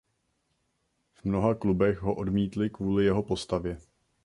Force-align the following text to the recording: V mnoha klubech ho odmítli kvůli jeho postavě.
V 1.13 1.25
mnoha 1.25 1.55
klubech 1.55 1.97
ho 2.01 2.15
odmítli 2.15 2.69
kvůli 2.69 3.05
jeho 3.05 3.23
postavě. 3.23 3.77